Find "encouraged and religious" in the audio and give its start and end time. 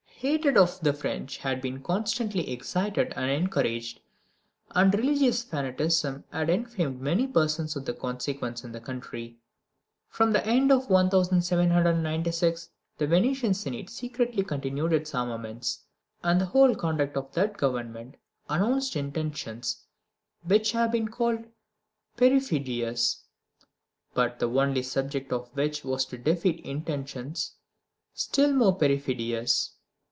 3.31-5.41